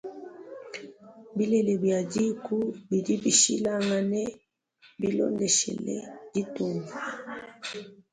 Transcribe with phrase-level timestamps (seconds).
[1.35, 2.57] Bilele bia dîku
[2.89, 4.23] bidi bishilangane
[4.99, 5.95] bilondeshile
[6.33, 6.99] ditunga.